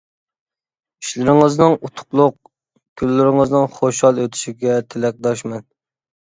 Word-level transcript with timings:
ئىشلىرىڭىزنىڭ 1.03 1.75
ئۇتۇقلۇق، 1.87 2.37
كۈنلىرىڭىزنىڭ 3.03 3.69
خۇشال 3.77 4.23
ئۆتىشىگە 4.25 4.79
تىلەكداشمەن! 4.95 5.63